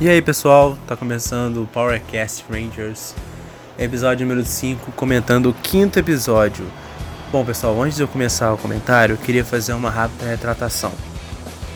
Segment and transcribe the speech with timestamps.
[0.00, 3.14] E aí pessoal, tá começando o Powercast Rangers,
[3.78, 6.64] episódio número 5, comentando o quinto episódio.
[7.30, 10.90] Bom pessoal, antes de eu começar o comentário, eu queria fazer uma rápida retratação.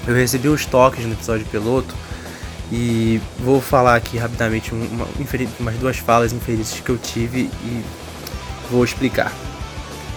[0.07, 1.95] Eu recebi os toques no episódio piloto
[2.73, 5.07] e vou falar aqui rapidamente uma,
[5.61, 7.85] umas duas falas infelizes que eu tive e
[8.71, 9.31] vou explicar.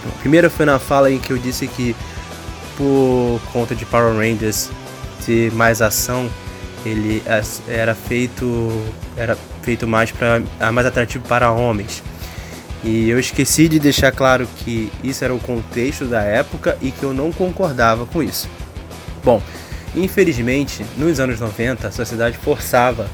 [0.06, 1.94] A primeira foi na fala em que eu disse que
[2.74, 4.70] por conta de Power Rangers
[5.26, 6.30] ter mais ação
[6.84, 7.22] ele
[7.66, 8.70] era feito
[9.16, 12.02] era feito mais para mais atrativo para homens.
[12.84, 17.02] E eu esqueci de deixar claro que isso era o contexto da época e que
[17.02, 18.48] eu não concordava com isso.
[19.24, 19.42] Bom,
[19.96, 23.10] infelizmente, nos anos 90, a sociedade forçava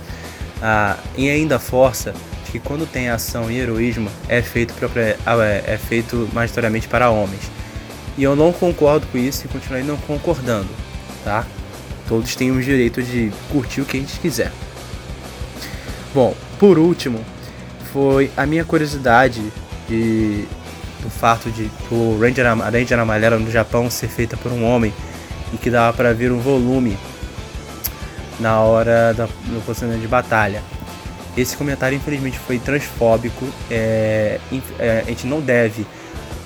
[0.60, 2.14] a, e ainda força
[2.52, 7.50] que quando tem ação e heroísmo é feito, é, é feito majoritariamente para homens.
[8.16, 10.68] E eu não concordo com isso e continuarei não concordando,
[11.24, 11.44] tá?
[12.08, 14.52] Todos têm o direito de curtir o que a gente quiser.
[16.14, 17.24] Bom, por último,
[17.92, 19.42] foi a minha curiosidade
[19.88, 20.44] de,
[21.02, 24.92] do fato de o Ranger, a Ranger Amarela no Japão ser feita por um homem
[25.52, 26.96] e que dava para ver um volume
[28.38, 30.62] na hora da, do posicionamento de batalha.
[31.36, 33.46] Esse comentário infelizmente foi transfóbico.
[33.70, 34.38] É,
[34.78, 35.86] é, a gente não deve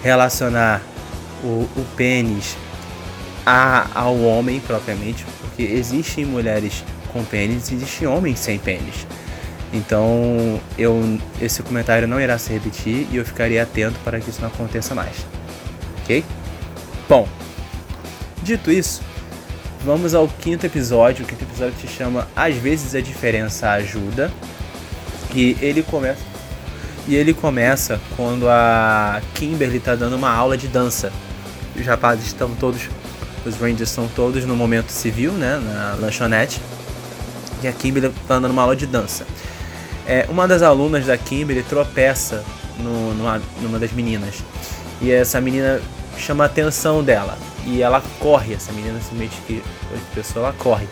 [0.02, 0.80] relacionar
[1.42, 2.56] o, o pênis
[3.50, 9.06] a, ao homem propriamente, porque existem mulheres com pênis e existem homens sem pênis.
[9.72, 14.42] Então, eu, esse comentário não irá se repetir e eu ficaria atento para que isso
[14.42, 15.25] não aconteça mais.
[16.03, 16.22] Ok?
[17.08, 17.26] Bom,
[18.42, 19.00] dito isso,
[19.82, 21.25] vamos ao quinto episódio.
[21.25, 24.31] O quinto episódio se chama Às vezes a diferença ajuda.
[25.34, 26.20] E ele começa.
[27.06, 31.10] E ele começa quando a Kimberly está dando uma aula de dança.
[31.75, 32.88] Os rapazes estão todos
[33.48, 36.60] os Rangers são todos no momento civil, né, na lanchonete.
[37.62, 39.26] E a Kimberly está andando uma aula de dança.
[40.06, 42.44] É, uma das alunas da Kimberly tropeça
[42.78, 44.37] no, numa, numa das meninas.
[45.00, 45.81] E essa menina
[46.16, 47.37] chama a atenção dela.
[47.66, 50.87] E ela corre, essa menina simplesmente que a pessoa ela corre.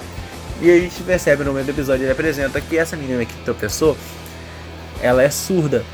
[0.60, 3.96] E a gente percebe no meio do episódio, ele apresenta que essa menina que tropeçou,
[5.00, 5.84] ela é surda.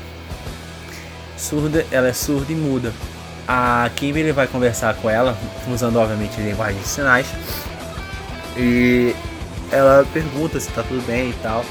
[1.37, 2.93] Surda, ela é surda e muda
[3.47, 5.37] a Kimberly vai conversar com ela,
[5.71, 7.27] usando obviamente linguagem de sinais.
[8.55, 9.15] E
[9.71, 11.65] ela pergunta se tá tudo bem e tal.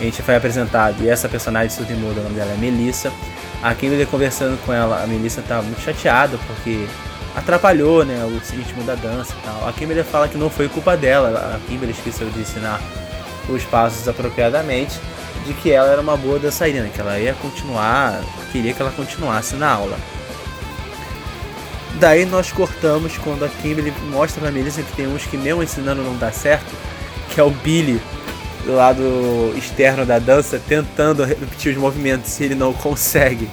[0.00, 3.12] A gente foi apresentado e essa personagem surda muda, o nome dela é Melissa.
[3.62, 6.86] A Kimberly conversando com ela, a Melissa tá muito chateada porque
[7.34, 9.68] atrapalhou né, o ritmo da dança e tal.
[9.68, 12.80] A Kimberly fala que não foi culpa dela, a Kimberly esqueceu de ensinar
[13.48, 14.98] os passos apropriadamente,
[15.46, 18.20] de que ela era uma boa dançarina, que ela ia continuar,
[18.50, 19.96] queria que ela continuasse na aula.
[22.02, 26.02] Daí nós cortamos quando a Kimberly mostra pra Melissa que tem uns que mesmo ensinando
[26.02, 26.66] não dá certo,
[27.30, 28.02] que é o Billy
[28.64, 33.48] do lado externo da dança tentando repetir os movimentos e ele não consegue.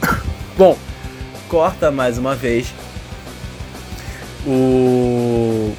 [0.56, 0.78] Bom,
[1.50, 2.72] corta mais uma vez.
[4.46, 5.74] O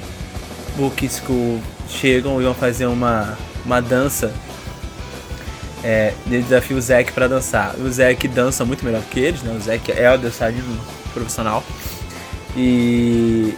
[0.75, 1.59] Book School
[1.89, 4.31] chegam e vão fazer uma, uma dança
[5.83, 7.75] é, ele desafia o Zack para dançar.
[7.77, 9.55] O Zack dança muito melhor que eles, né?
[9.57, 10.79] O Zack é o dançarino
[11.13, 11.63] profissional.
[12.55, 13.55] E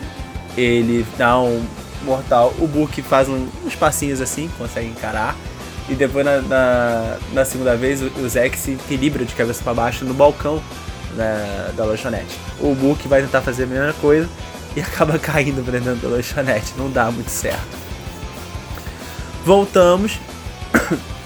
[0.57, 1.65] ele dá um
[2.03, 2.53] mortal.
[2.59, 5.35] O Book faz um, uns passinhos assim, consegue encarar.
[5.89, 9.74] E depois na, na, na segunda vez o, o Zack se equilibra de cabeça para
[9.74, 10.62] baixo no balcão
[11.15, 12.38] né, da lanchonete.
[12.59, 14.29] O Book vai tentar fazer a mesma coisa
[14.75, 16.74] e acaba caindo pra dentro da lanchonete.
[16.77, 17.81] Não dá muito certo.
[19.44, 20.19] Voltamos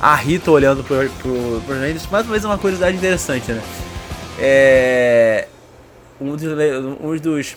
[0.00, 2.06] a Rita olhando pro, pro, pro Rangers.
[2.10, 3.62] Mais uma vez uma curiosidade interessante, né?
[4.38, 5.48] É,
[6.20, 7.56] um, dos, um dos,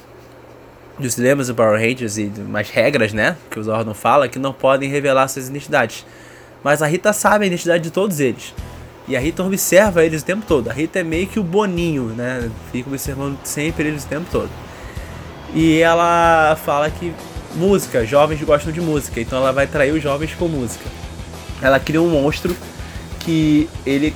[0.98, 3.36] dos lemas do Power Rangers e mais regras, né?
[3.50, 6.06] Que o Zordon fala é que não podem revelar suas identidades.
[6.64, 8.54] Mas a Rita sabe a identidade de todos eles.
[9.08, 10.70] E a Rita observa eles o tempo todo.
[10.70, 12.50] A Rita é meio que o Boninho, né?
[12.72, 14.50] Fica observando sempre eles o tempo todo.
[15.54, 17.12] E ela fala que
[17.56, 20.86] música, jovens gostam de música, então ela vai trair os jovens com música
[21.62, 22.56] ela cria um monstro
[23.20, 24.16] que ele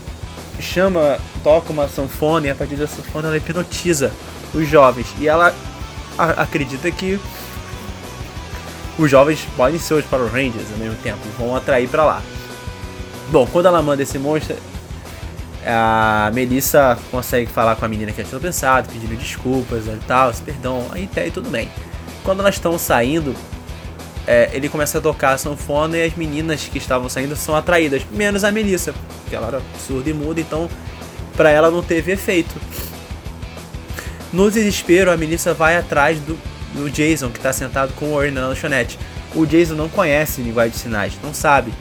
[0.59, 4.11] chama, toca uma sanfona e a partir da sanfona ela hipnotiza
[4.53, 5.07] os jovens.
[5.19, 5.53] E ela
[6.17, 7.19] acredita que
[8.97, 12.21] os jovens podem ser os Power Rangers ao mesmo tempo, vão atrair para lá.
[13.29, 14.55] Bom, quando ela manda esse monstro,
[15.65, 20.85] a Melissa consegue falar com a menina que tinha pensado, pedindo desculpas e tal, perdão,
[20.91, 21.69] aí até tudo bem.
[22.23, 23.35] Quando elas estão saindo,
[24.25, 28.03] é, ele começa a tocar a sanfona e as meninas que estavam saindo são atraídas,
[28.11, 30.69] menos a Melissa, porque ela era surda e muda, então
[31.35, 32.55] para ela não teve efeito.
[34.31, 36.39] No desespero, a Melissa vai atrás do,
[36.73, 38.97] do Jason, que está sentado com o Warren na lanchonete.
[39.35, 41.73] O Jason não conhece linguagem de sinais, não sabe.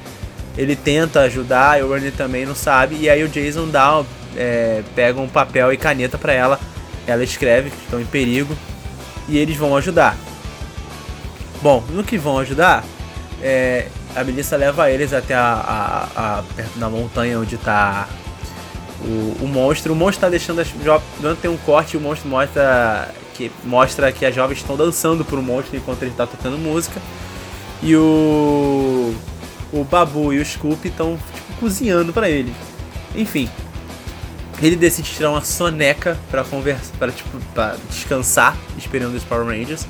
[0.56, 4.03] Ele tenta ajudar, e o Warren também não sabe, e aí o Jason dá,
[4.37, 6.61] é, pega um papel e caneta para ela,
[7.06, 8.55] ela escreve que estão em perigo,
[9.29, 10.17] e eles vão ajudar.
[11.62, 12.85] Bom, no que vão ajudar,
[13.41, 13.87] é,
[14.17, 18.09] a Melissa leva eles até a, a, a perto da montanha onde está
[19.00, 19.93] o, o, monstro.
[19.93, 21.38] O monstro está deixando as jovens.
[21.41, 25.76] tem um corte, o monstro mostra que mostra que as jovens estão dançando pro monstro
[25.76, 27.00] enquanto ele está tocando música.
[27.82, 29.14] E o
[29.73, 32.53] o Babu e o Scoop estão tipo, cozinhando para ele.
[33.14, 33.49] Enfim,
[34.61, 37.38] ele decide tirar uma soneca para conversar, para tipo,
[37.88, 39.87] descansar, esperando os Power Rangers.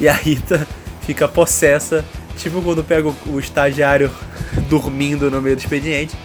[0.00, 0.66] E a Rita
[1.02, 2.04] fica possessa,
[2.36, 4.10] tipo quando pega o, o estagiário
[4.68, 6.16] dormindo no meio do expediente,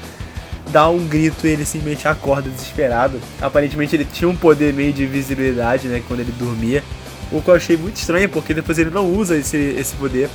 [0.71, 3.19] dá um grito e ele simplesmente acorda desesperado.
[3.41, 6.83] Aparentemente ele tinha um poder meio de visibilidade, né, quando ele dormia.
[7.31, 10.29] O que eu achei muito estranho, porque depois ele não usa esse, esse poder.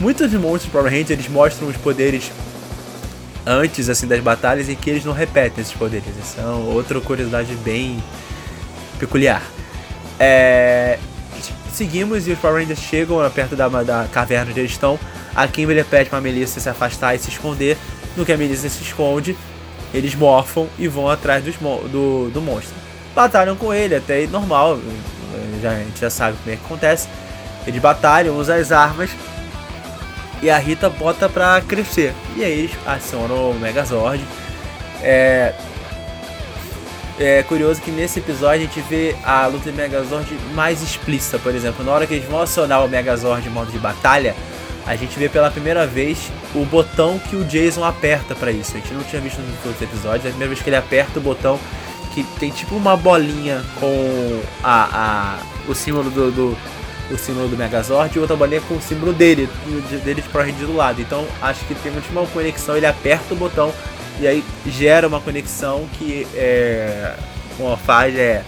[0.00, 2.30] Muitos monstros Power Rangers eles mostram os poderes
[3.46, 6.08] antes assim das batalhas em que eles não repetem esses poderes.
[6.20, 8.02] Isso é outra curiosidade bem
[8.98, 9.42] peculiar.
[10.18, 10.98] É...
[11.76, 14.98] Seguimos e os Power Rangers chegam perto da, da caverna onde eles estão.
[15.34, 17.76] A Kimberly pede pra Melissa se afastar e se esconder.
[18.16, 19.36] No que a Melissa se esconde,
[19.92, 22.74] eles morfam e vão atrás dos, do, do monstro.
[23.14, 24.80] Batalham com ele, até normal,
[25.60, 27.08] já, a gente já sabe como é que acontece.
[27.66, 29.10] Eles batalham, usam as armas
[30.40, 32.14] e a Rita bota pra crescer.
[32.36, 34.24] E aí eles acionam o Megazord.
[35.02, 35.52] É,
[37.18, 41.54] é curioso que nesse episódio a gente vê a luta de Megazord mais explícita, por
[41.54, 41.84] exemplo.
[41.84, 44.34] Na hora que eles vão acionar o Megazord em modo de batalha,
[44.86, 48.76] a gente vê pela primeira vez o botão que o Jason aperta para isso.
[48.76, 50.26] A gente não tinha visto nos outros episódios.
[50.26, 51.58] É a primeira vez que ele aperta o botão
[52.14, 56.58] que tem tipo uma bolinha com a, a o símbolo do, do
[57.10, 59.48] o símbolo do Megazord e outra bolinha com o símbolo dele,
[60.04, 61.00] dele de Power do lado.
[61.00, 63.72] Então acho que tem uma conexão, ele aperta o botão
[64.20, 67.14] e aí gera uma conexão que é,
[67.58, 68.44] uma faz é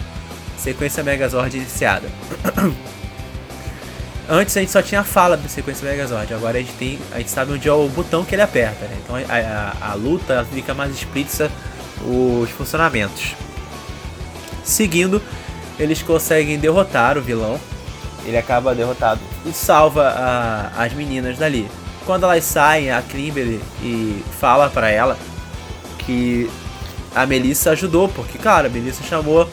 [0.57, 2.09] sequência Megazord iniciada.
[4.31, 7.19] Antes a gente só tinha a fala da sequência Megazord, agora a gente tem, a
[7.19, 8.97] gente sabe onde é o botão que ele aperta, né?
[9.03, 9.21] Então a,
[9.89, 11.51] a, a luta fica mais explícita
[12.03, 13.35] os funcionamentos.
[14.63, 15.23] Seguindo,
[15.79, 17.59] eles conseguem derrotar o vilão,
[18.27, 21.67] ele acaba derrotado e salva a, as meninas dali.
[22.05, 25.17] Quando elas saem, a Kimberly e fala para ela
[26.09, 26.51] que
[27.15, 29.47] a Melissa ajudou, porque, cara, a Melissa chamou.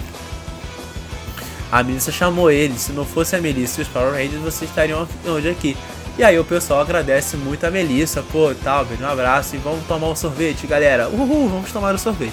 [1.69, 2.79] A Melissa chamou ele.
[2.79, 5.75] Se não fosse a Melissa e os Power Rangers, vocês estariam hoje aqui.
[6.17, 10.07] E aí o pessoal agradece muito a Melissa, pô, tal, um abraço e vamos tomar
[10.07, 11.09] um sorvete, galera.
[11.09, 12.31] Uhul, vamos tomar o um sorvete.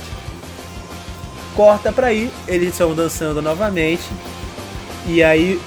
[1.57, 4.09] Corta pra aí, eles estão dançando novamente.
[5.05, 5.61] E aí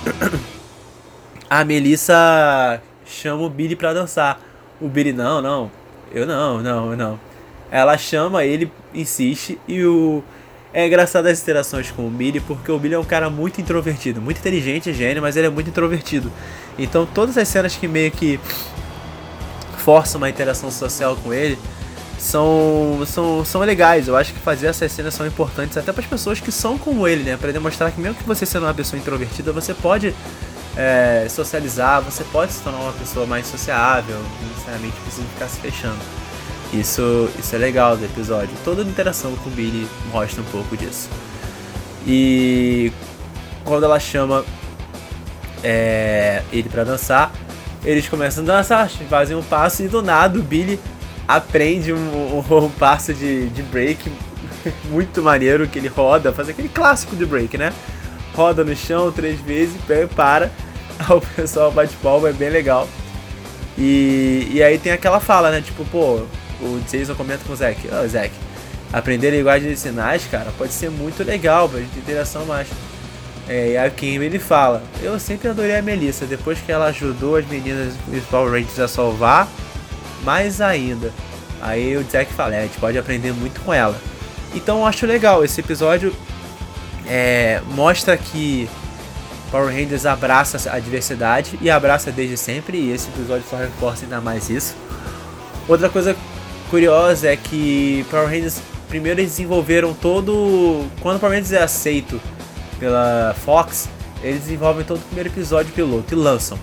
[1.50, 4.40] a Melissa chama o Billy pra dançar.
[4.80, 5.70] O Billy, não, não,
[6.14, 7.20] eu não, não, não.
[7.72, 10.24] Ela chama, ele insiste e o.
[10.74, 14.22] É engraçado as interações com o Billy, porque o Billy é um cara muito introvertido,
[14.22, 16.30] muito inteligente, gênio, mas ele é muito introvertido.
[16.78, 18.40] Então todas as cenas que meio que
[19.78, 21.58] forçam uma interação social com ele
[22.18, 24.08] são, são, são legais.
[24.08, 27.08] Eu acho que fazer essas cenas são importantes até para as pessoas que são como
[27.08, 27.38] ele, né?
[27.38, 30.14] Para demonstrar que mesmo que você sendo uma pessoa introvertida, você pode
[30.76, 35.60] é, socializar, você pode se tornar uma pessoa mais sociável, não necessariamente precisa ficar se
[35.60, 36.00] fechando.
[36.80, 38.50] Isso, isso é legal do episódio.
[38.64, 41.10] Toda interação com o Billy mostra um pouco disso.
[42.06, 42.92] E
[43.64, 44.44] quando ela chama
[45.64, 47.32] é, ele para dançar,
[47.84, 50.80] eles começam a dançar, fazem um passo e do nada o Billy
[51.28, 54.12] aprende um, um, um passo de, de break
[54.86, 57.74] muito maneiro que ele roda, faz aquele clássico de break, né?
[58.36, 59.76] Roda no chão três vezes,
[60.16, 60.52] para
[61.10, 62.88] o pessoal bate palma, é bem legal.
[63.78, 65.62] E, e aí tem aquela fala, né?
[65.62, 66.24] Tipo, pô,
[66.66, 68.32] o Jason comenta com o Zack, ô oh, Zack,
[68.92, 72.68] aprender linguagem de sinais, cara, pode ser muito legal pra gente ter interação mais.
[73.48, 77.36] É, e a Kim ele fala, eu sempre adorei a Melissa, depois que ela ajudou
[77.36, 79.48] as meninas dos Power Rangers a salvar,
[80.24, 81.12] mais ainda.
[81.62, 83.96] Aí o Zack fala, é, a gente pode aprender muito com ela.
[84.54, 86.16] Então eu acho legal, esse episódio
[87.06, 88.68] é, mostra que
[89.52, 94.20] Power Rangers abraça a diversidade e abraça desde sempre, e esse episódio só reforça ainda
[94.20, 94.76] mais isso.
[95.68, 96.16] Outra coisa
[96.70, 100.86] curiosa é que Power Rangers primeiro eles desenvolveram todo.
[101.02, 102.22] Quando o Power Rangers é aceito
[102.80, 103.90] pela Fox,
[104.22, 106.58] eles desenvolvem todo o primeiro episódio piloto e lançam.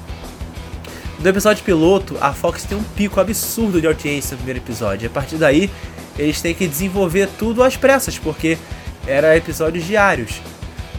[1.18, 5.06] No episódio piloto, a Fox tem um pico absurdo de audiência no primeiro episódio.
[5.06, 5.71] A partir daí,
[6.18, 8.59] eles têm que desenvolver tudo às pressas, porque
[9.06, 10.40] era episódios diários.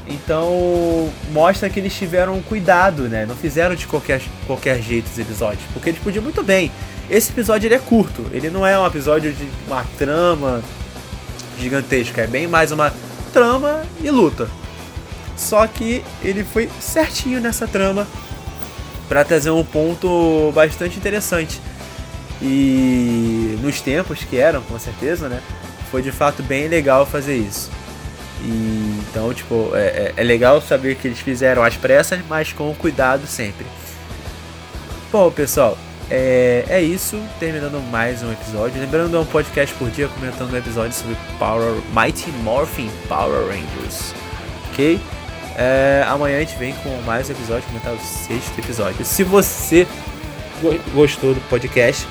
[0.08, 3.26] Então mostra que eles tiveram cuidado, né?
[3.26, 5.64] Não fizeram de qualquer, qualquer jeito os episódios.
[5.74, 6.72] Porque eles podiam muito bem.
[7.10, 10.64] Esse episódio ele é curto, ele não é um episódio de uma trama
[11.60, 12.94] gigantesca, é bem mais uma
[13.32, 14.48] trama e luta.
[15.36, 18.08] Só que ele foi certinho nessa trama
[19.10, 21.60] para trazer um ponto bastante interessante.
[22.42, 25.42] E nos tempos que eram, com certeza, né?
[25.92, 27.70] Foi de fato bem legal fazer isso.
[28.44, 32.74] E, então, tipo, é, é, é legal saber que eles fizeram as pressas, mas com
[32.76, 33.66] cuidado sempre.
[35.12, 35.78] Bom, pessoal,
[36.14, 37.20] é, é isso.
[37.40, 38.80] Terminando mais um episódio.
[38.80, 44.14] Lembrando, é um podcast por dia comentando um episódio sobre Power, Mighty Morphin Power Rangers.
[44.70, 45.00] Ok?
[45.58, 49.04] É, amanhã a gente vem com mais um episódio, comentar o sexto episódio.
[49.04, 49.88] Se você
[50.94, 52.08] gostou do podcast,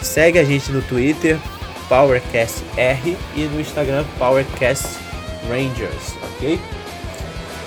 [0.00, 1.38] segue a gente no Twitter,
[1.90, 4.96] PowerCastR, e no Instagram, PowerCast
[5.48, 6.58] Rangers, ok?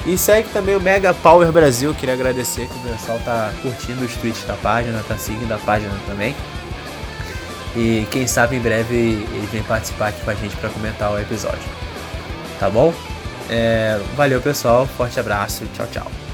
[0.06, 4.14] E segue também o Mega Power Brasil, queria agradecer que o pessoal tá curtindo os
[4.16, 6.36] tweets da página, tá seguindo a página também.
[7.76, 11.20] E quem sabe em breve ele vem participar aqui com a gente para comentar o
[11.20, 11.68] episódio.
[12.60, 12.94] Tá bom?
[13.50, 16.25] É, valeu pessoal, forte abraço, tchau, tchau.